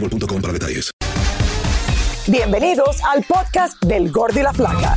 [0.00, 0.90] boostmobile.com para detalles.
[2.26, 4.96] Bienvenidos al podcast del Gordi y la Flaca.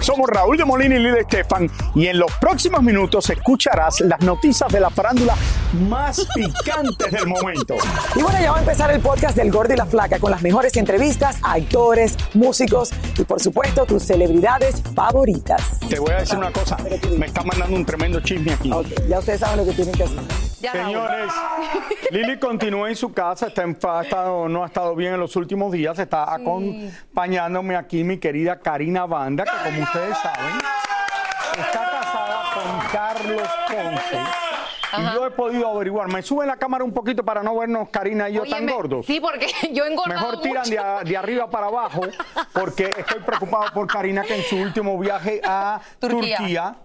[0.00, 4.72] Somos Raúl de Molina y Lidia Estefan y en los próximos minutos escucharás las noticias
[4.72, 5.36] de la farándula
[5.72, 7.76] más picantes del momento.
[8.16, 10.42] Y bueno, ya va a empezar el podcast del Gordi y la Flaca con las
[10.42, 15.78] mejores entrevistas a actores, músicos y por supuesto tus celebridades favoritas.
[15.88, 16.76] Te voy a decir una cosa,
[17.16, 18.70] me está mandando un tremendo chisme aquí.
[18.72, 20.18] Ok, ya ustedes saben lo que tienen que hacer.
[20.72, 21.32] Señores,
[22.10, 25.34] Lili continúa en su casa, está en, ha estado- no ha estado bien en los
[25.36, 30.56] últimos días, está acompañándome aquí mi querida Karina Banda, que como ustedes saben,
[31.58, 34.49] está casada con Carlos Ponce.
[34.98, 38.28] Y yo he podido averiguar, me sube la cámara un poquito para no vernos Karina
[38.28, 39.06] y yo tan gordos.
[39.06, 40.70] Sí, porque yo he engordado Mejor tiran mucho.
[40.70, 42.00] de, a- de arriba para abajo,
[42.52, 46.36] porque estoy preocupado por Karina que en su último viaje a Turquía.
[46.38, 46.76] Turquía,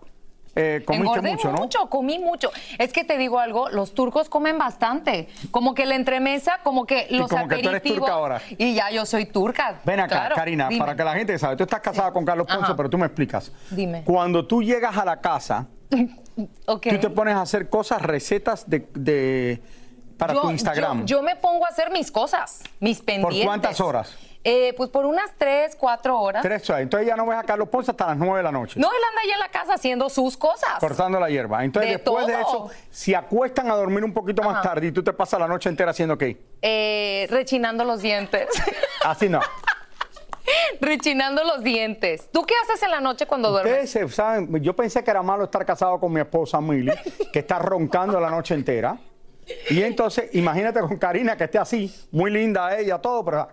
[0.57, 1.89] eh, comiste Engordé mucho, ¿no?
[1.89, 2.49] comí mucho.
[2.77, 5.27] Es que te digo algo, los turcos comen bastante.
[5.51, 7.99] Como que la entremesa, como que los como que tú eres aperitivos.
[7.99, 8.41] turca ahora.
[8.57, 9.81] Y ya yo soy turca.
[9.83, 10.79] Ven acá, Claro, Karina, dime.
[10.79, 12.75] para que la gente sabe, tú estás casada con Carlos Ponce, Ajá.
[12.77, 13.51] pero tú me explicas.
[13.69, 14.03] Dime.
[14.05, 15.67] Cuando tú llegas a la casa,
[16.65, 16.87] Ok.
[16.89, 19.61] tú te pones a hacer cosas, recetas de, de-
[20.17, 21.05] para Yo- tu Instagram.
[21.05, 23.45] Yo, yo me pongo a hacer mis cosas, mis pendientes.
[23.45, 24.15] cuántas horas?
[24.47, 26.43] Eh, pues por unas tres, cuatro horas.
[26.43, 26.83] Tres horas.
[26.83, 28.79] Entonces ya no ves a Carlos Ponce hasta las nueve de la noche.
[28.79, 30.69] No, él anda ahí en la casa haciendo sus cosas.
[30.79, 31.63] Cortando la hierba.
[31.65, 35.03] Entonces, De después de eso, si acuestan a dormir un poquito más tarde y tú
[35.03, 36.39] te pasas la noche entera haciendo qué?
[36.61, 38.47] Eh, rechinando los dientes.
[39.03, 39.39] Así no.
[40.81, 42.29] rechinando los dientes.
[42.31, 43.73] ¿Tú qué haces en la noche cuando duermes?
[43.73, 46.91] Ustedes se saben, yo pensé que era malo estar casado con mi esposa Milly,
[47.31, 48.97] que está roncando la noche entera.
[49.69, 53.47] Y entonces, imagínate con Karina que esté así, muy linda ella, todo, pero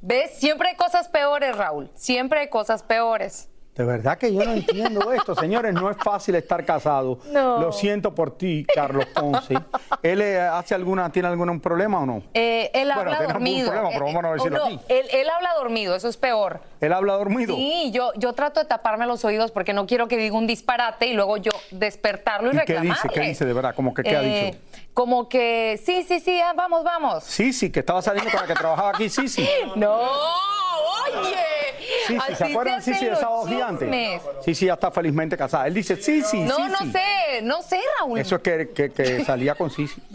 [0.00, 0.32] ¿Ves?
[0.32, 1.90] Siempre hay cosas peores, Raúl.
[1.94, 3.48] Siempre hay cosas peores.
[3.74, 5.34] De verdad que yo no entiendo esto.
[5.34, 7.18] Señores, no es fácil estar casado.
[7.32, 7.58] No.
[7.60, 9.54] Lo siento por ti, Carlos Ponce.
[10.02, 12.22] ¿Él eh, hace alguna, tiene algún problema o no?
[12.34, 13.70] Eh, él Bueno, habla dormido.
[13.72, 14.80] problema, pero vamos a eh, decirlo no, aquí.
[14.88, 16.60] Él, él habla dormido, eso es peor.
[16.80, 17.56] ¿Él habla dormido?
[17.56, 21.06] Sí, yo, yo trato de taparme los oídos porque no quiero que diga un disparate
[21.08, 22.90] y luego yo despertarlo y, ¿Y qué reclamarle.
[22.92, 23.08] dice?
[23.08, 23.74] ¿Qué dice de verdad?
[23.74, 24.58] ¿Cómo que qué ha Eh, dicho?
[24.94, 27.24] Como que, sí, sí, sí, ah, vamos, vamos.
[27.24, 29.48] Sí, sí, que estaba saliendo con la que trabajaba aquí, sí, sí.
[29.74, 31.63] No, oye.
[32.06, 32.82] Sí, sí, ¿se acuerdan?
[32.82, 34.20] Sí, sí, de los Sábado Gigante.
[34.44, 35.66] Sí, sí, ya está felizmente casada.
[35.66, 36.92] Él dice, sí, sí, No, sí, no sí.
[36.92, 38.18] sé, no sé, Raúl.
[38.18, 40.00] Eso es que, que- que salía con Sisi.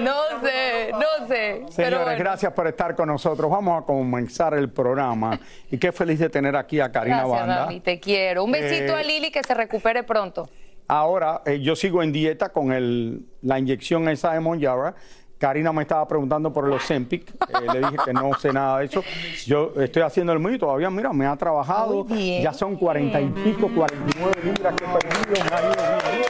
[0.00, 1.60] No sé, no sé.
[1.60, 2.18] pero Señores, bueno.
[2.18, 3.50] gracias por estar con nosotros.
[3.50, 5.38] Vamos a comenzar el programa.
[5.70, 7.80] Y qué feliz de tener aquí a Karina Gracias, Banda.
[7.82, 8.44] Te quiero.
[8.44, 10.48] Un besito Eh, a Lili que se recupere pronto.
[10.88, 14.94] Ahora, eh, yo sigo en dieta con el, la inyección esa de Monjara.
[15.42, 17.28] Karina me estaba preguntando por el Ozempic.
[17.28, 19.02] Eh, le dije que no sé nada de eso.
[19.44, 22.06] Yo estoy haciendo el mío y todavía, mira, me ha trabajado.
[22.06, 25.44] Ya son cuarenta y pico, 49 libras que he perdido.
[25.50, 25.72] Me ha ido
[26.12, 26.26] bien.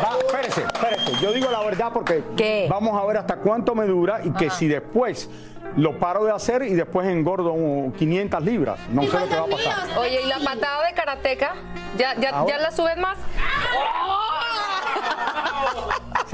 [0.00, 1.12] Va, espérese, espérese.
[1.20, 2.68] Yo digo la verdad porque ¿Qué?
[2.70, 5.28] vamos a ver hasta cuánto me dura y que si después
[5.76, 8.78] lo paro de hacer y después engordo uh, 500 libras.
[8.90, 9.98] No sé lo que va a pasar.
[9.98, 11.54] Oye, ¿y la patada de karateca?
[11.98, 13.18] ¿Ya, ya, Ahora- ya la subes más?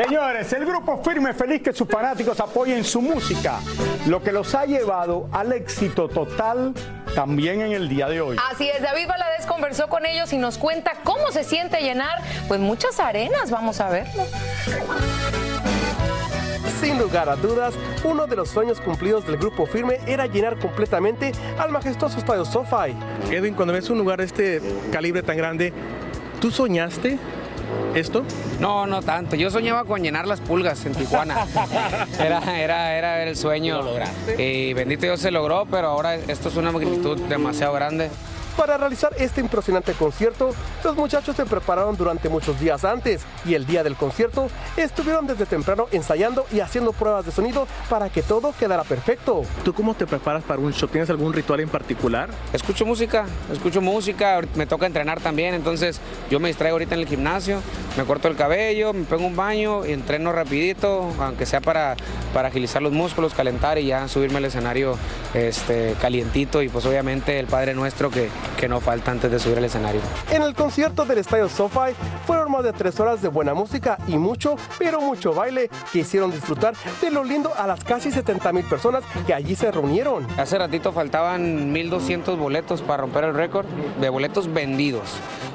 [0.06, 3.61] Señores, el grupo Firme Feliz que sus fanáticos apoyen su música,
[4.06, 6.73] lo que los ha llevado al éxito total
[7.14, 8.38] también en el día de hoy.
[8.50, 12.61] Así es, David Valadez conversó con ellos y nos cuenta cómo se siente llenar, pues
[12.61, 14.25] muchas arenas, vamos a verlo.
[16.81, 21.32] Sin lugar a dudas, uno de los sueños cumplidos del grupo firme era llenar completamente
[21.58, 22.97] al majestuoso estadio SoFi.
[23.31, 25.75] Edwin, cuando ves un lugar de este calibre tan grande,
[26.41, 27.19] ¿tú soñaste
[27.94, 28.25] esto?
[28.61, 29.37] No, no tanto.
[29.37, 31.46] Yo soñaba con llenar las pulgas en Tijuana.
[32.19, 33.81] Era, era, era el sueño.
[34.38, 38.11] Y bendito Dios se logró, pero ahora esto es una magnitud demasiado grande.
[38.60, 40.50] Para realizar este impresionante concierto,
[40.84, 45.46] los muchachos se prepararon durante muchos días antes y el día del concierto estuvieron desde
[45.46, 49.44] temprano ensayando y haciendo pruebas de sonido para que todo quedara perfecto.
[49.64, 50.90] ¿Tú cómo te preparas para un show?
[50.90, 52.28] ¿Tienes algún ritual en particular?
[52.52, 55.98] Escucho música, escucho música, me toca entrenar también, entonces
[56.30, 57.62] yo me distraigo ahorita en el gimnasio,
[57.96, 61.96] me corto el cabello, me pongo un baño y entreno rapidito, aunque sea para,
[62.34, 64.98] para agilizar los músculos, calentar y ya subirme al escenario
[65.32, 68.28] este, calientito y pues obviamente el Padre Nuestro que,
[68.58, 70.00] que no falta antes de subir al escenario.
[70.31, 71.94] En el concierto del estadio SoFi
[72.26, 76.31] fueron más de tres horas de buena música y mucho, pero mucho baile que hicieron
[76.31, 80.26] disfrutar de lo lindo a las casi 70 mil personas que allí se reunieron.
[80.38, 83.67] Hace ratito faltaban 1.200 boletos para romper el récord
[84.00, 85.11] de boletos vendidos.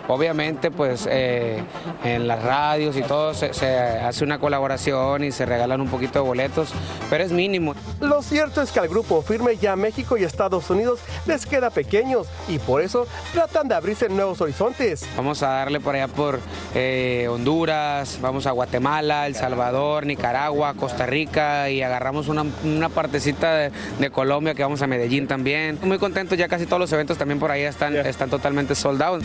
[0.07, 1.63] Obviamente, pues eh,
[2.03, 6.19] en las radios y todo se, se hace una colaboración y se regalan un poquito
[6.19, 6.69] de boletos,
[7.09, 7.73] pero es mínimo.
[8.01, 12.27] Lo cierto es que al grupo firme ya México y Estados Unidos les queda pequeños
[12.47, 15.07] y por eso tratan de abrirse nuevos horizontes.
[15.15, 16.39] Vamos a darle por allá por
[16.73, 23.55] eh, Honduras, vamos a Guatemala, El Salvador, Nicaragua, Costa Rica y agarramos una, una partecita
[23.55, 25.79] de, de Colombia que vamos a Medellín también.
[25.83, 29.23] Muy contentos, ya casi todos los eventos también por ahí están, están totalmente soldados.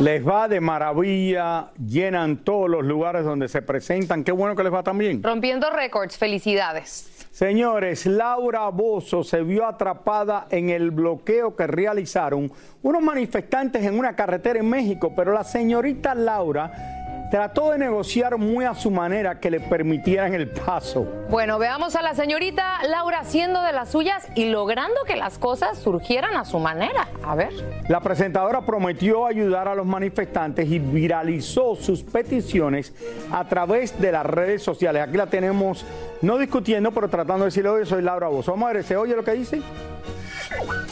[0.00, 4.24] Les va de maravilla, llenan todos los lugares donde se presentan.
[4.24, 5.22] Qué bueno que les va también.
[5.22, 7.11] Rompiendo récords, felicidades.
[7.32, 12.52] Señores, Laura Bozo se vio atrapada en el bloqueo que realizaron
[12.82, 17.01] unos manifestantes en una carretera en México, pero la señorita Laura
[17.32, 21.06] trató de negociar muy a su manera que le permitieran el paso.
[21.30, 25.78] Bueno, veamos a la señorita Laura haciendo de las suyas y logrando que las cosas
[25.78, 27.08] surgieran a su manera.
[27.24, 27.48] A ver.
[27.88, 32.92] La presentadora prometió ayudar a los manifestantes y viralizó sus peticiones
[33.32, 35.02] a través de las redes sociales.
[35.02, 35.86] Aquí la tenemos
[36.20, 38.50] no discutiendo, pero tratando de decirle, oye, soy Laura Bozo.
[38.50, 39.62] Vamos a ver, ¿se oye lo que dice?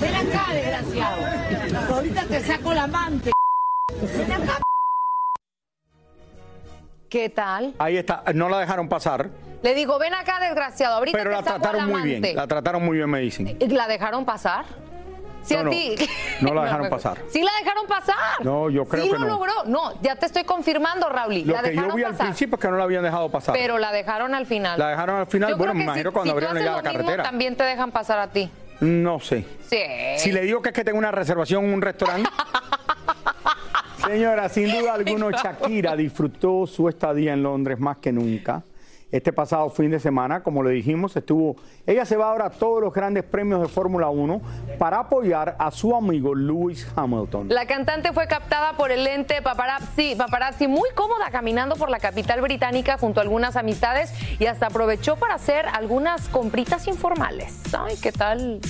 [0.00, 1.96] Ven acá, desgraciado.
[1.96, 3.30] Ahorita te saco la amante.
[4.16, 4.62] Ven acá.
[7.10, 7.74] ¿Qué tal?
[7.78, 9.28] Ahí está, no la dejaron pasar,
[9.62, 10.94] Le digo, ven acá, desgraciado.
[10.94, 12.36] Ahorita pero te la saco al trataron muy bien.
[12.36, 13.56] La trataron muy bien, me dicen.
[13.60, 14.64] ¿Y ¿La dejaron pasar?
[15.42, 15.96] Sí, No, a no, ti.
[16.42, 17.18] no la dejaron pasar.
[17.30, 18.14] Sí la dejaron pasar.
[18.44, 19.26] No, yo creo sí que lo no.
[19.26, 19.52] logró.
[19.66, 21.42] No, ya te estoy confirmando, Raúl.
[21.44, 22.26] Lo la que dejaron yo vi al pasar.
[22.26, 23.54] principio es que no la habían dejado pasar.
[23.54, 24.78] Pero la dejaron al final.
[24.78, 26.56] La dejaron al final, Yo bueno, creo me que imagino si- cuando si tú abrieron
[26.56, 27.22] haces ya la lo mismo, carretera.
[27.24, 28.50] También te dejan pasar a ti.
[28.80, 29.44] No sé.
[29.68, 29.82] Sí.
[30.16, 32.28] Si le digo que es que tengo una reservación en un restaurante.
[34.10, 38.64] Señora, sin duda alguna, Shakira disfrutó su estadía en Londres más que nunca.
[39.12, 41.54] Este pasado fin de semana, como le dijimos, estuvo.
[41.86, 44.40] Ella se va ahora a todos los grandes premios de Fórmula 1
[44.80, 47.50] para apoyar a su amigo Lewis Hamilton.
[47.50, 52.40] La cantante fue captada por el lente paparazzi, paparazzi muy cómoda caminando por la capital
[52.40, 57.62] británica junto a algunas amistades y hasta aprovechó para hacer algunas compritas informales.
[57.78, 58.60] Ay, ¿qué tal?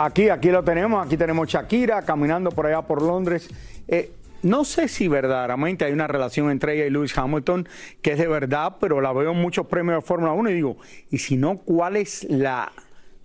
[0.00, 3.48] Aquí, aquí lo tenemos, aquí tenemos Shakira caminando por allá por Londres.
[3.88, 4.12] Eh,
[4.42, 7.68] no sé si verdaderamente hay una relación entre ella y Lewis Hamilton,
[8.00, 10.76] que es de verdad, pero la veo en muchos premios de Fórmula 1 y digo,
[11.10, 12.70] y si no, ¿cuál es la...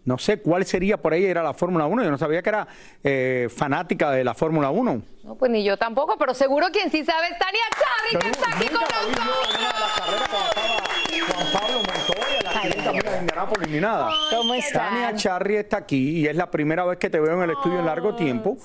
[0.06, 2.06] No sé cuál sería por ella ir a la Fórmula 1.
[2.06, 2.68] Yo no sabía que era
[3.03, 5.01] eh, fanática de la Fórmula 1.
[5.25, 8.50] No, pues ni yo tampoco, pero seguro quien sí sabe es Tania Charri, que está
[8.50, 8.82] aquí con
[11.30, 14.10] Juan Pablo Montoya, de Indianápolis, ni nada.
[14.29, 14.89] ¿Cómo están?
[14.93, 17.79] Tania Charri está aquí y es la primera vez que te veo en el estudio
[17.79, 18.58] en largo tiempo.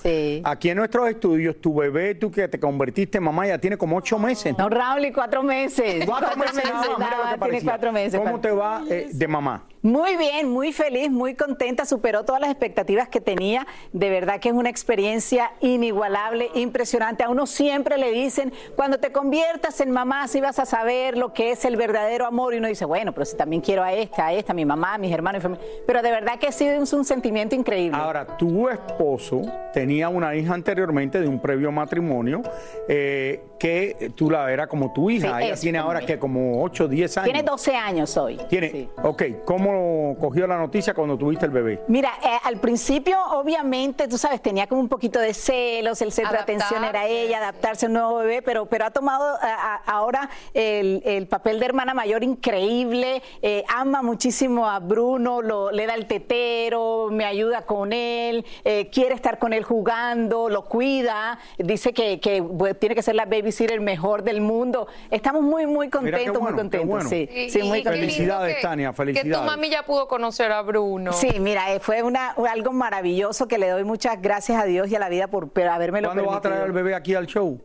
[0.43, 3.97] Aquí en nuestros estudios, tu bebé, tú que te convertiste en mamá, ya tiene como
[3.97, 4.55] ocho meses.
[4.57, 6.05] No, Raúl, y cuatro meses.
[6.05, 7.71] Cuatro meses, nada más, mira lo que nada, tiene parecía.
[7.71, 8.19] cuatro meses.
[8.19, 9.63] ¿Cómo te va eh, de mamá?
[9.81, 13.65] Muy bien, muy feliz, muy contenta, superó todas las expectativas que tenía.
[13.93, 17.23] De verdad que es una experiencia inigualable, impresionante.
[17.23, 21.33] A uno siempre le dicen, cuando te conviertas en mamá, si vas a saber lo
[21.33, 22.53] que es el verdadero amor.
[22.53, 24.95] Y uno dice, bueno, pero si también quiero a esta, a esta, a mi mamá,
[24.95, 25.57] a mis hermanos, mi.
[25.87, 27.97] Pero de verdad que ha sido un, un sentimiento increíble.
[27.97, 29.43] Ahora, tu esposo
[29.73, 32.41] tenía una hija anteriormente de un previo matrimonio
[32.89, 35.37] eh, que tú la era como tu hija.
[35.39, 37.31] Sí, Ella tiene ahora que como 8, 10 años.
[37.31, 38.37] Tiene 12 años hoy.
[38.49, 41.81] Tiene, ok, ¿cómo cómo cogió la noticia cuando tuviste el bebé?
[41.87, 46.33] Mira, eh, al principio, obviamente, tú sabes, tenía como un poquito de celos, el centro
[46.33, 50.29] de atención era ella, adaptarse a un nuevo bebé, pero, pero ha tomado a- ahora
[50.53, 55.95] el, el papel de hermana mayor increíble, eh, ama muchísimo a Bruno, lo- le da
[55.95, 61.93] el tetero, me ayuda con él, eh, quiere estar con él jugando, lo cuida, dice
[61.93, 64.87] que, que, bueno, tiene que ser la babysitter mejor del mundo.
[65.11, 67.09] Estamos muy, muy contentos, bueno, muy contentos, bueno.
[67.09, 67.99] sí, sí, muy contentos.
[67.99, 69.45] Felicidades, que- Tania, Que tu felicidades.
[69.59, 71.11] Mami ya pudo conocer a Bruno.
[71.11, 74.95] Sí, mira, eh, fue una, algo maravilloso que le doy muchas gracias a Dios y
[74.95, 77.27] a la vida por por haberme lo ¿Cuándo vas a traer al bebé aquí al
[77.27, 77.59] show?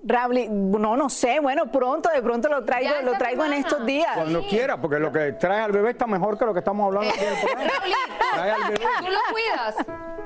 [0.51, 4.11] No, no sé, bueno, pronto, de pronto lo traigo, Ya lo traigo en estos días.
[4.15, 7.11] Cuando quiera, porque lo que trae al bebé está mejor que lo que estamos hablando
[7.11, 7.71] aquí en el programa.
[7.79, 8.85] Raulito, Trae al bebé.
[8.99, 9.77] ¿Tú lo cuidas?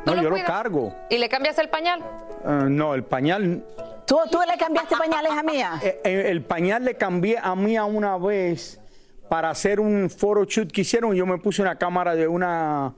[0.04, 0.94] ¿Tú No, yo lo cargo.
[1.10, 2.00] ¿Y le cambias el pañal?
[2.00, 3.62] Eh, no, el pañal.
[4.06, 5.72] ¿Tú, tú le cambiaste pañales a Mía?
[5.82, 8.80] eh, el pañal le cambié a mí a una vez
[9.28, 12.94] para hacer un photoshoot que hicieron yo me puse una cámara de una.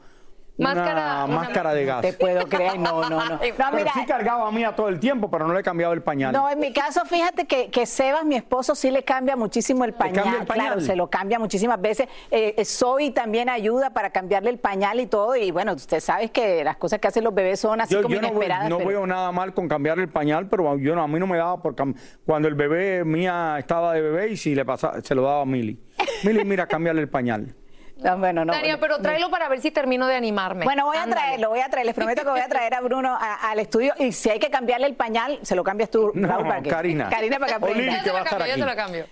[0.64, 2.02] Máscara- una- máscara de gas.
[2.02, 3.20] Te puedo creer, no, no, no.
[3.30, 6.02] No, Pero mira, sí cargaba a Mía todo el tiempo, pero no le cambiaba el
[6.02, 6.32] pañal.
[6.32, 9.92] No, en mi caso, fíjate que, que Sebas, mi esposo, sí le cambia muchísimo el
[9.94, 10.24] pañal.
[10.24, 10.66] cambia el pañal?
[10.66, 12.08] Claro, se lo cambia muchísimas veces.
[12.30, 15.36] Eh, Zoe también ayuda para cambiarle el pañal y todo.
[15.36, 18.14] Y bueno, usted sabe que las cosas que hacen los bebés son así Yo, como
[18.14, 18.68] yo no, veo, inesperadas.
[18.68, 21.26] no pero- veo nada mal con cambiar el pañal, pero yo no, a mí no
[21.26, 21.94] me daba por cam-
[22.26, 25.46] cuando el bebé mía estaba de bebé y si le pasaba, se lo daba a
[25.46, 25.80] Mili.
[26.24, 27.54] Mili, mira, cámbiale el pañal.
[28.02, 28.52] No, bueno, no.
[28.52, 30.64] Tania, pero tráelo para ver si termino de animarme.
[30.64, 33.14] Bueno, voy a traerlo, voy a traer, les prometo que voy a traer a Bruno
[33.14, 36.28] a- al estudio y si hay que cambiarle el pañal, se lo cambias tú, No,
[36.28, 37.08] Raúl, para que- Karina.
[37.10, 37.80] Karina para que O aprenda.
[37.82, 38.60] Lili, Yo que te va a lo estar cambio, yo aquí.
[38.62, 39.06] te lo cambio.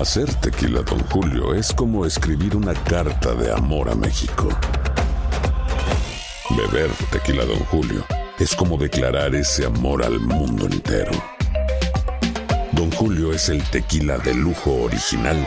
[0.00, 4.48] Hacer tequila, Don Julio, es como escribir una carta de amor a México.
[6.50, 8.04] Beber tequila, Don Julio,
[8.38, 11.12] es como declarar ese amor al mundo entero.
[12.72, 15.46] Don Julio es el tequila de lujo original,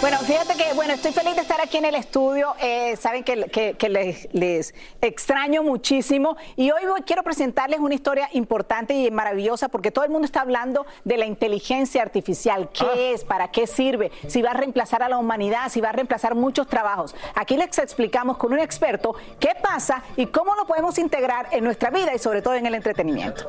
[0.00, 2.54] Bueno, fíjate que, bueno, estoy feliz de estar aquí en el estudio.
[2.58, 6.36] Eh, saben que, que- que les, les extraño muchísimo.
[6.56, 10.40] Y hoy voy- quiero presentarles una historia importante y maravillosa porque todo el mundo está
[10.40, 12.70] hablando de la inteligencia artificial.
[12.72, 13.24] ¿Qué es?
[13.24, 14.10] ¿Para qué sirve?
[14.26, 17.14] Si va a reemplazar a la humanidad, si va a reemplazar muchos trabajos.
[17.34, 21.90] Aquí les explicamos con un experto qué pasa y cómo lo podemos integrar en nuestra
[21.90, 23.44] vida y sobre todo en el entretenimiento.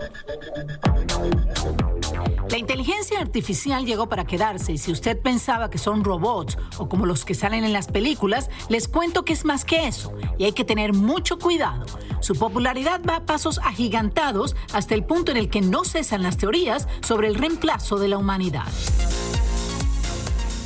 [2.51, 7.05] La inteligencia artificial llegó para quedarse y si usted pensaba que son robots o como
[7.05, 10.51] los que salen en las películas, les cuento que es más que eso y hay
[10.51, 11.85] que tener mucho cuidado.
[12.19, 16.35] Su popularidad va a pasos agigantados hasta el punto en el que no cesan las
[16.35, 18.67] teorías sobre el reemplazo de la humanidad.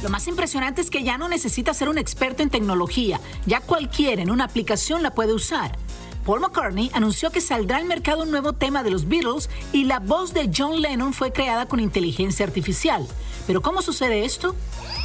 [0.01, 4.23] Lo más impresionante es que ya no necesita ser un experto en tecnología, ya cualquiera
[4.23, 5.77] en una aplicación la puede usar.
[6.25, 9.99] Paul McCartney anunció que saldrá al mercado un nuevo tema de los Beatles y la
[9.99, 13.05] voz de John Lennon fue creada con inteligencia artificial.
[13.45, 14.55] Pero ¿cómo sucede esto?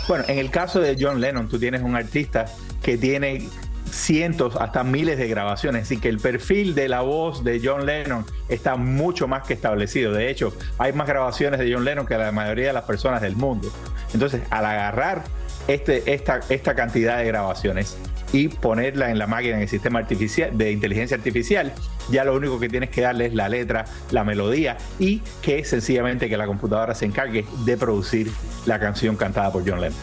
[0.08, 2.46] Bueno, en el caso de John Lennon, tú tienes un artista
[2.82, 3.48] que tiene
[3.90, 8.24] cientos, hasta miles de grabaciones, así que el perfil de la voz de John Lennon
[8.48, 10.12] está mucho más que establecido.
[10.12, 13.36] De hecho, hay más grabaciones de John Lennon que la mayoría de las personas del
[13.36, 13.70] mundo.
[14.14, 15.24] Entonces, al agarrar
[15.68, 17.98] este, esta, esta cantidad de grabaciones
[18.32, 21.72] y ponerla en la máquina, en el sistema artificial, de inteligencia artificial,
[22.10, 26.28] ya lo único que tienes que darle es la letra, la melodía y que sencillamente
[26.28, 28.30] que la computadora se encargue de producir
[28.66, 29.98] la canción cantada por John Lennon.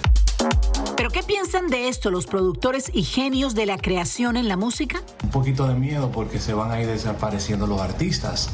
[0.95, 5.01] ¿Pero qué piensan de esto los productores y genios de la creación en la música?
[5.27, 8.49] un poquito de miedo porque se van a ir desapareciendo los artistas,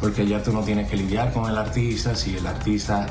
[0.00, 3.06] porque ya tú no tienes que lidiar con el artista, si el artista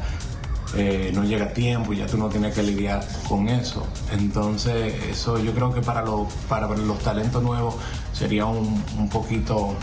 [0.75, 3.85] eh, no llega tiempo, ya tú no tienes que lidiar con eso.
[4.11, 7.75] Entonces, eso yo creo que para, los para los talentos nuevos
[8.13, 9.75] sería un, un poquito,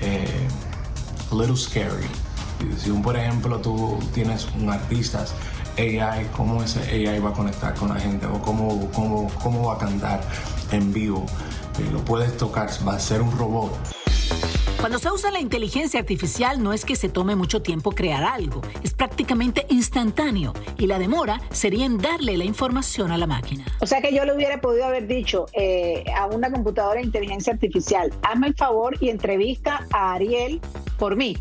[0.00, 0.48] eh,
[1.30, 2.06] a little scary.
[2.78, 5.24] Si un, por ejemplo tú tienes un artista
[5.76, 9.74] AI, cómo ese AI va a conectar con la gente o cómo, cómo, cómo va
[9.74, 10.20] a cantar
[10.70, 11.26] en vivo.
[11.78, 13.72] Eh, lo puedes tocar, va a ser un robot.
[14.82, 18.62] Cuando se usa la inteligencia artificial no es que se tome mucho tiempo crear algo,
[18.82, 23.64] es prácticamente instantáneo y la demora sería en darle la información a la máquina.
[23.80, 27.52] O sea que yo le hubiera podido haber dicho eh, a una computadora de inteligencia
[27.52, 30.60] artificial, hazme el favor y entrevista a Ariel
[30.98, 31.38] por mí.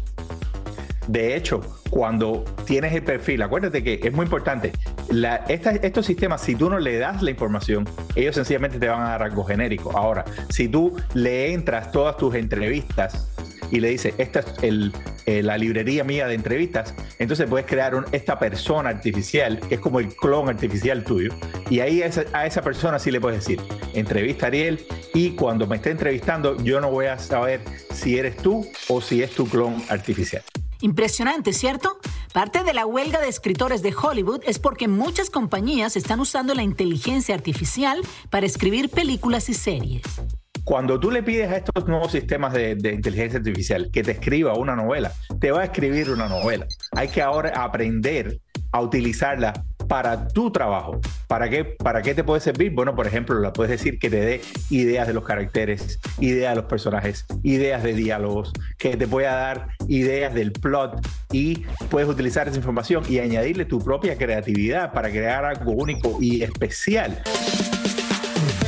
[1.08, 4.72] De hecho, cuando tienes el perfil, acuérdate que es muy importante,
[5.10, 9.10] la, estos sistemas, si tú no le das la información, ellos sencillamente te van a
[9.10, 9.96] dar algo genérico.
[9.98, 13.28] Ahora, si tú le entras todas tus entrevistas
[13.72, 14.92] y le dices, esta es
[15.26, 20.00] eh, la librería mía de entrevistas, entonces puedes crear esta persona artificial, que es como
[20.00, 21.34] el clon artificial tuyo,
[21.70, 23.62] y ahí a esa, persona sí le puedes decir,
[23.94, 27.62] entrevista Ariel, y cuando me esté entrevistando, yo no voy a saber
[27.94, 30.44] si eres tú o si es tu clon artificial.
[30.82, 32.00] Impresionante, ¿cierto?
[32.34, 36.64] Parte de la huelga de escritores de Hollywood es porque muchas compañías están usando la
[36.64, 40.04] inteligencia artificial para escribir películas y series.
[40.64, 44.78] Cuando tú le pides a estos nuevos sistemas de, inteligencia artificial que te escriba una
[44.78, 45.12] novela,
[45.42, 46.68] te va a escribir una novela.
[46.94, 48.40] Hay que ahora aprender
[48.72, 49.52] a utilizarla
[49.92, 51.02] para tu trabajo.
[51.28, 52.72] ¿Para qué, ¿Para qué te puede servir?
[52.72, 56.62] Bueno, por ejemplo, la puedes decir que te dé ideas de los caracteres, ideas de
[56.62, 62.48] los personajes, ideas de diálogos, que te pueda dar ideas del plot y puedes utilizar
[62.48, 67.22] esa información y añadirle tu propia creatividad para crear algo único y especial.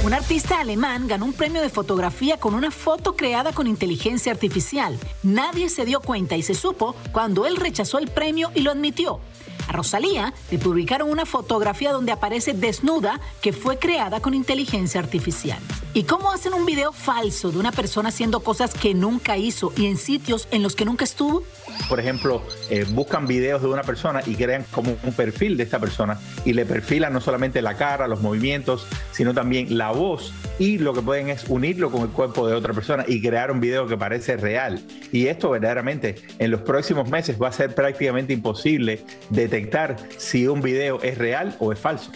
[0.04, 5.00] Un artista alemán ganó un premio de fotografía con una foto creada con inteligencia artificial.
[5.24, 9.22] Nadie se dio cuenta y se supo cuando él rechazó el premio y lo admitió.
[9.68, 15.60] A Rosalía le publicaron una fotografía donde aparece desnuda que fue creada con inteligencia artificial.
[15.94, 19.86] ¿Y cómo hacen un video falso de una persona haciendo cosas que nunca hizo y
[19.86, 21.44] en sitios en los que nunca estuvo?
[21.90, 25.80] Por ejemplo, eh, buscan videos de una persona y crean como un perfil de esta
[25.80, 30.78] persona y le perfilan no solamente la cara, los movimientos, sino también la voz y
[30.78, 33.88] lo que pueden es unirlo con el cuerpo de otra persona y crear un video
[33.88, 34.82] que parece real.
[35.12, 40.62] Y esto verdaderamente en los próximos meses va a ser prácticamente imposible detectar si un
[40.62, 42.12] video es real o es falso.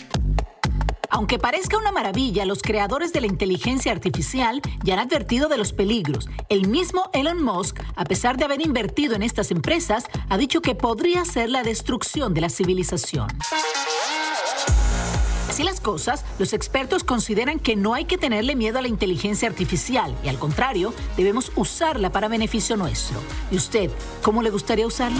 [1.17, 5.73] Aunque parezca una maravilla, los creadores de la inteligencia artificial ya han advertido de los
[5.73, 6.29] peligros.
[6.47, 10.75] El mismo Elon Musk, a pesar de haber invertido en estas empresas, ha dicho que
[10.75, 13.29] podría ser la destrucción de la civilización.
[15.49, 19.49] Así las cosas, los expertos consideran que no hay que tenerle miedo a la inteligencia
[19.49, 23.17] artificial y al contrario, debemos usarla para beneficio nuestro.
[23.49, 23.89] ¿Y usted,
[24.21, 25.17] cómo le gustaría usarla?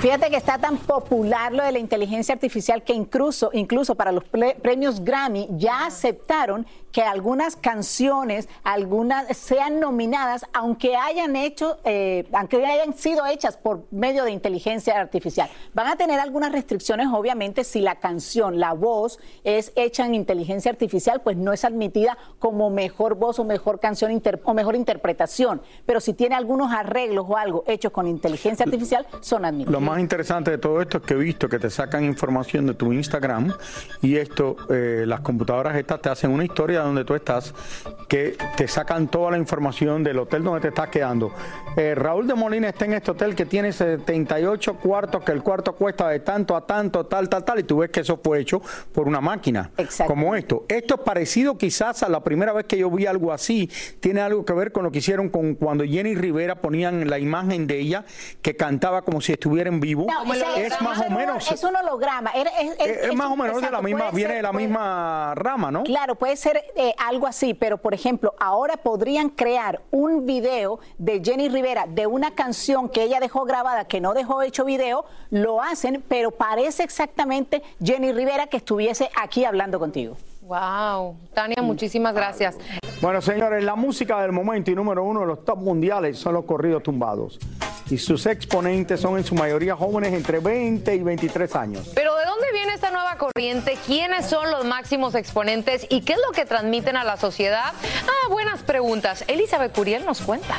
[0.00, 4.22] Fíjate que está tan popular lo de la inteligencia artificial que incluso, incluso para los
[4.22, 12.64] premios Grammy ya aceptaron que algunas canciones, algunas sean nominadas, aunque hayan hecho, eh, aunque
[12.64, 15.48] hayan sido hechas por medio de inteligencia artificial.
[15.74, 20.70] Van a tener algunas restricciones, obviamente, si la canción, la voz es hecha en inteligencia
[20.70, 24.12] artificial, pues no es admitida como mejor voz o mejor canción
[24.44, 25.60] o mejor interpretación.
[25.86, 29.72] Pero si tiene algunos arreglos o algo hechos con inteligencia artificial, son admitidos.
[29.72, 32.74] Lo más interesante de todo esto es que he visto que te sacan información de
[32.74, 33.52] tu Instagram
[34.02, 37.54] y esto, eh, las computadoras estas te hacen una historia donde tú estás,
[38.08, 41.32] que te sacan toda la información del hotel donde te estás quedando.
[41.76, 45.74] Eh, Raúl de Molina está en este hotel que tiene 78 cuartos, que el cuarto
[45.74, 48.60] cuesta de tanto a tanto, tal, tal, tal, y tú ves que eso fue hecho
[48.92, 49.70] por una máquina
[50.06, 50.64] como esto.
[50.68, 54.44] Esto es parecido quizás a la primera vez que yo vi algo así, tiene algo
[54.44, 58.04] que ver con lo que hicieron con cuando Jenny Rivera ponían la imagen de ella
[58.42, 60.06] que cantaba como si estuviera en vivo.
[60.56, 61.50] es, más o menos.
[61.50, 62.30] Es un holograma.
[62.30, 65.82] Es, más o menos de la misma, viene de la misma rama, ¿no?
[65.84, 71.22] Claro, puede ser eh, algo así, pero por ejemplo, ahora podrían crear un video de
[71.24, 75.62] Jenny Rivera de una canción que ella dejó grabada, que no dejó hecho video, lo
[75.62, 80.16] hacen, pero parece exactamente Jenny Rivera que estuviese aquí hablando contigo.
[80.42, 82.56] Wow, Tania, muchísimas gracias.
[83.02, 86.44] Bueno, señores, la música del momento y número uno de los top mundiales son los
[86.44, 87.38] corridos tumbados.
[87.90, 91.90] Y sus exponentes son en su mayoría jóvenes entre 20 y 23 años.
[91.94, 93.78] Pero ¿de dónde viene esta nueva corriente?
[93.86, 95.86] ¿Quiénes son los máximos exponentes?
[95.88, 97.72] ¿Y qué es lo que transmiten a la sociedad?
[98.06, 99.24] Ah, buenas preguntas.
[99.26, 100.56] Elizabeth Curiel nos cuenta.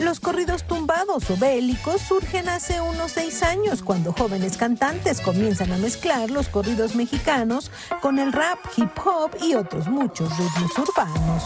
[0.00, 5.78] Los corridos tumbados o bélicos surgen hace unos seis años cuando jóvenes cantantes comienzan a
[5.78, 7.70] mezclar los corridos mexicanos
[8.02, 11.44] con el rap, hip hop y otros muchos ritmos urbanos.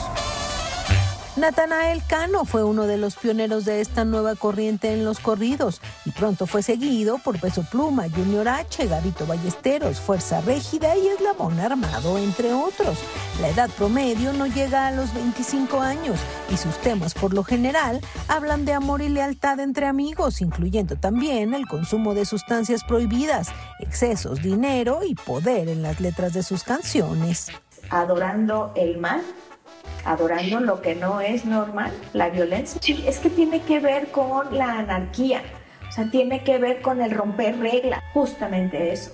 [1.39, 6.11] Natanael Cano fue uno de los pioneros de esta nueva corriente en los corridos y
[6.11, 12.19] pronto fue seguido por Peso Pluma, Junior H, Gavito Ballesteros, Fuerza Régida y Eslabón Armado,
[12.19, 12.99] entre otros.
[13.41, 16.19] La edad promedio no llega a los 25 años
[16.53, 21.55] y sus temas por lo general hablan de amor y lealtad entre amigos, incluyendo también
[21.55, 27.53] el consumo de sustancias prohibidas, excesos, dinero y poder en las letras de sus canciones.
[27.91, 29.23] Adorando el mal
[30.05, 32.81] adorando lo que no es normal, la violencia.
[32.83, 35.43] Sí, es que tiene que ver con la anarquía,
[35.89, 39.13] o sea, tiene que ver con el romper reglas, justamente eso.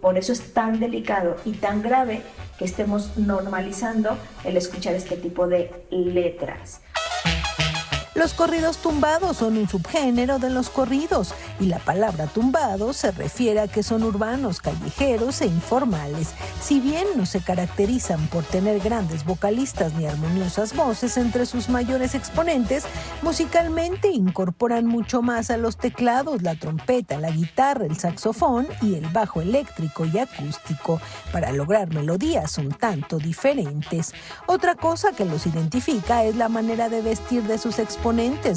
[0.00, 2.22] Por eso es tan delicado y tan grave
[2.58, 6.80] que estemos normalizando el escuchar este tipo de letras.
[8.14, 13.60] Los corridos tumbados son un subgénero de los corridos y la palabra tumbado se refiere
[13.60, 16.30] a que son urbanos, callejeros e informales.
[16.60, 22.16] Si bien no se caracterizan por tener grandes vocalistas ni armoniosas voces entre sus mayores
[22.16, 22.82] exponentes,
[23.22, 29.06] musicalmente incorporan mucho más a los teclados, la trompeta, la guitarra, el saxofón y el
[29.06, 31.00] bajo eléctrico y acústico
[31.32, 34.14] para lograr melodías un tanto diferentes.
[34.48, 37.99] Otra cosa que los identifica es la manera de vestir de sus exponentes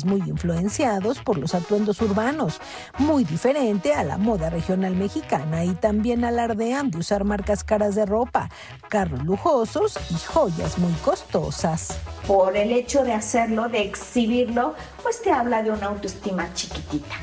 [0.05, 2.61] muy influenciados por los atuendos urbanos,
[2.97, 8.05] muy diferente a la moda regional mexicana y también alardean de usar marcas caras de
[8.05, 8.49] ropa,
[8.89, 11.97] carros lujosos y joyas muy costosas.
[12.25, 17.15] Por el hecho de hacerlo, de exhibirlo, pues te habla de una autoestima chiquitita.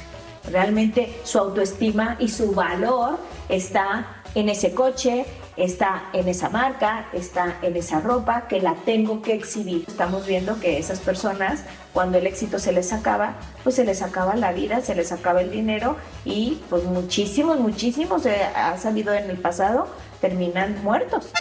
[0.50, 5.24] Realmente su autoestima y su valor está en ese coche,
[5.56, 9.84] está en esa marca, está en esa ropa que la tengo que exhibir.
[9.86, 14.36] Estamos viendo que esas personas, cuando el éxito se les acaba, pues se les acaba
[14.36, 19.30] la vida, se les acaba el dinero y pues muchísimos, muchísimos, eh, ha salido en
[19.30, 19.86] el pasado,
[20.20, 21.32] terminan muertos.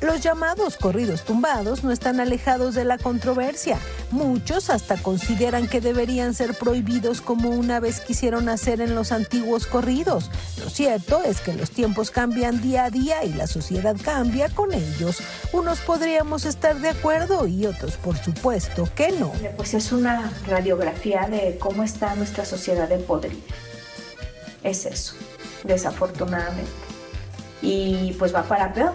[0.00, 3.78] Los llamados corridos tumbados no están alejados de la controversia.
[4.10, 9.66] Muchos hasta consideran que deberían ser prohibidos como una vez quisieron hacer en los antiguos
[9.66, 10.30] corridos.
[10.58, 14.72] Lo cierto es que los tiempos cambian día a día y la sociedad cambia con
[14.72, 15.18] ellos.
[15.52, 19.32] Unos podríamos estar de acuerdo y otros por supuesto que no.
[19.56, 23.36] Pues es una radiografía de cómo está nuestra sociedad de podrida.
[24.62, 25.14] Es eso,
[25.64, 26.70] desafortunadamente.
[27.60, 28.94] Y pues va para peor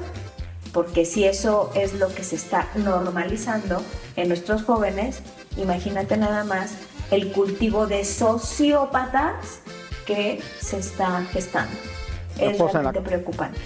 [0.75, 3.81] porque si eso es lo que se está normalizando
[4.17, 5.21] en nuestros jóvenes,
[5.55, 6.73] imagínate nada más
[7.11, 9.61] el cultivo de sociópatas
[10.05, 11.73] que se está gestando.
[12.37, 13.57] Es realmente preocupante.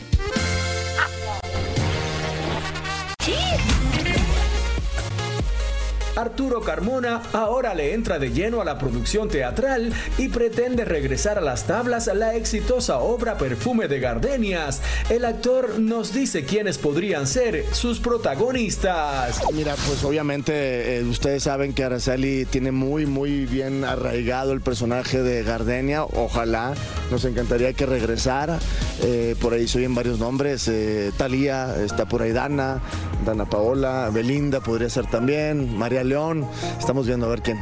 [6.19, 11.41] Arturo Carmona ahora le entra de lleno a la producción teatral y pretende regresar a
[11.41, 14.82] las tablas la exitosa obra Perfume de Gardenias.
[15.10, 19.39] El actor nos dice quiénes podrían ser sus protagonistas.
[19.53, 25.23] Mira, pues obviamente eh, ustedes saben que Araceli tiene muy, muy bien arraigado el personaje
[25.23, 26.03] de Gardenia.
[26.03, 26.73] Ojalá,
[27.12, 28.60] nos encantaría que regresara.
[29.03, 30.67] Eh, por ahí soy en varios nombres.
[30.67, 32.82] Eh, Talía, está por ahí Dana,
[33.25, 36.45] Dana Paola, Belinda podría ser también, María León.
[36.78, 37.58] Estamos viendo a ver quién,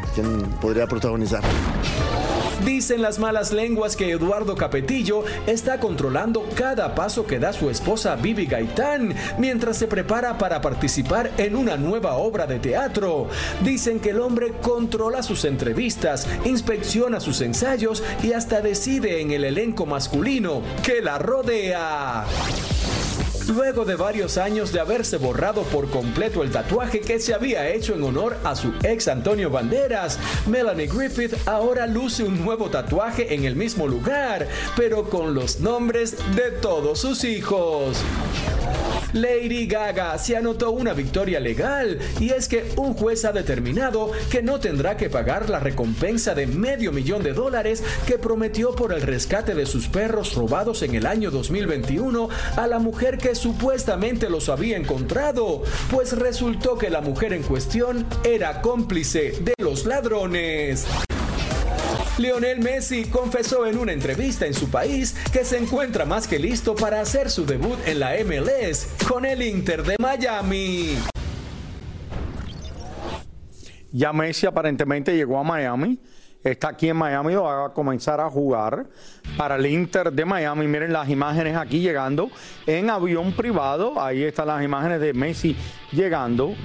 [0.62, 1.44] podría protagonizar.
[2.66, 8.16] Dicen las malas lenguas que Eduardo Capetillo está controlando cada paso que da su esposa
[8.16, 13.30] Vivi Gaitán mientras se prepara para participar en una nueva obra de teatro.
[13.64, 19.44] Dicen que el hombre controla sus entrevistas, inspecciona sus ensayos y hasta decide en el
[19.44, 22.26] elenco masculino que la rodea.
[23.48, 27.96] Luego de varios años de haberse borrado por completo el tatuaje que se había hecho
[27.96, 33.46] en honor a su ex Antonio Banderas, Melanie Griffith ahora luce un nuevo tatuaje en
[33.46, 37.98] el mismo lugar, pero con los nombres de todos sus hijos.
[39.14, 44.42] Lady Gaga se anotó una victoria legal y es que un juez ha determinado que
[44.42, 49.02] no tendrá que pagar la recompensa de medio millón de dólares que prometió por el
[49.02, 54.50] rescate de sus perros robados en el año 2021 a la mujer que supuestamente los
[54.50, 60.86] había encontrado, pues resultó que la mujer en cuestión era cómplice de los ladrones.
[62.18, 66.76] Lionel Messi confesó en una entrevista en su país que se encuentra más que listo
[66.76, 70.98] para hacer su debut en la MLS con el Inter de Miami.
[73.92, 76.00] Ya Messi aparentemente llegó a Miami.
[76.44, 78.88] Está aquí en Miami, va a comenzar a jugar
[79.38, 80.68] para el Inter de Miami.
[80.68, 82.32] Miren las imágenes aquí llegando
[82.66, 84.02] en avión privado.
[84.02, 85.56] Ahí están las imágenes de Messi
[85.92, 86.56] llegando.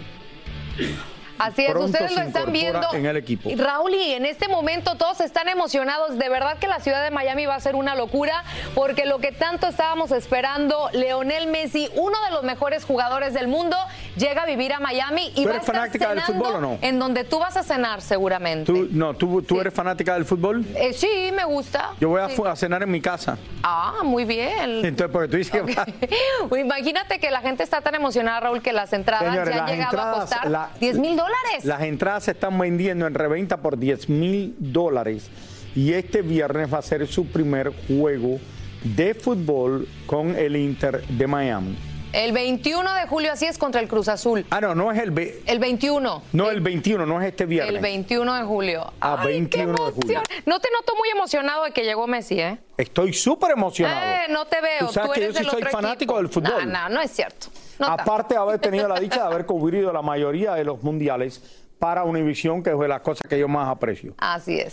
[1.43, 2.93] Así es, ustedes lo están viendo.
[2.93, 3.51] En el equipo.
[3.57, 6.19] Raúl, y en este momento todos están emocionados.
[6.19, 9.33] De verdad que la ciudad de Miami va a ser una locura, porque lo que
[9.33, 13.77] tanto estábamos esperando, Leonel Messi, uno de los mejores jugadores del mundo,
[14.17, 16.61] llega a vivir a Miami y ¿Tú va a eres estar fanática del fútbol o
[16.61, 16.79] no?
[16.83, 18.73] en donde tú vas a cenar seguramente.
[18.73, 20.65] ¿Tú, no, ¿tú, tú eres fanática del fútbol?
[20.75, 21.91] Eh, sí, me gusta.
[22.01, 22.43] Yo voy a, Sí.
[22.47, 23.39] a cenar en mi casa.
[23.63, 24.85] Ah, muy bien.
[24.85, 26.09] Entonces, porque tú dices que...
[26.49, 29.67] Pues Imagínate que la gente está tan emocionada, Raúl, que las entradas Señores, ya han
[29.67, 31.65] las llegado a entradas, costar la- 10 mil dólares.
[31.65, 35.31] Las entradas se están vendiendo en reventa por 10 mil dólares
[35.75, 38.39] y este viernes va a ser su primer juego
[38.85, 41.77] de fútbol con el Inter de Miami.
[42.13, 44.45] El 21 de julio, así es, contra el Cruz Azul.
[44.51, 45.11] Ah, no, no es el...
[45.13, 46.23] ve- El 21.
[46.33, 47.75] No, el 21, no es este viernes.
[47.77, 48.93] El 21 de julio.
[49.01, 50.21] Ah, 21 de julio.
[50.45, 52.59] No te noto muy emocionado de que llegó Messi, ¿eh?
[52.77, 54.01] Estoy súper emocionado.
[54.05, 54.87] Eh, no te veo.
[54.89, 56.17] Tú sabes que yo sí soy fanático equipo.
[56.19, 56.71] del fútbol.
[56.71, 57.47] No, no, no es cierto.
[57.79, 57.87] No.
[57.87, 61.43] Aparte de haber tenido la dicha de haber cubrido la mayoría de los mundiales
[61.79, 64.15] para Univision, que es de las cosas que yo más aprecio.
[64.19, 64.73] Así es.